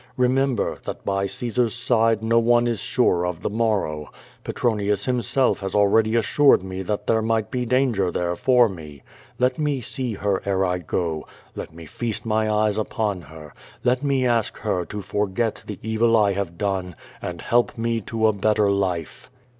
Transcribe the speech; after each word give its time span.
llemember, 0.17 0.81
that 0.81 1.05
by 1.05 1.27
Caesar's 1.27 1.75
side 1.75 2.23
no 2.23 2.39
one 2.39 2.65
is 2.65 2.79
sure 2.79 3.23
of 3.23 3.41
the 3.43 3.51
morrow. 3.51 4.09
Petro 4.43 4.73
nius 4.73 5.05
himself 5.05 5.59
has 5.59 5.75
already 5.75 6.15
assured 6.15 6.63
me 6.63 6.81
that 6.81 7.05
there 7.05 7.21
might 7.21 7.53
l)e 7.53 7.65
dan 7.65 7.93
ger 7.93 8.09
there 8.11 8.35
for 8.35 8.67
me. 8.67 9.03
Let 9.37 9.59
me 9.59 9.79
see 9.79 10.13
her 10.15 10.41
ere 10.43 10.65
I 10.65 10.79
go. 10.79 11.27
Let 11.55 11.71
me 11.71 11.85
feast 11.85 12.25
my 12.25 12.49
eyes 12.49 12.79
upon 12.79 13.21
her. 13.21 13.53
Ijct 13.85 14.01
me 14.01 14.25
ask 14.25 14.57
her 14.57 14.85
to 14.85 15.03
forget 15.03 15.63
the 15.67 15.77
evil 15.83 16.17
I 16.17 16.33
have 16.33 16.57
done, 16.57 16.95
and 17.21 17.39
help 17.39 17.77
me 17.77 18.01
to 18.01 18.25
a 18.25 18.33
better 18.33 18.71
life." 18.71 19.29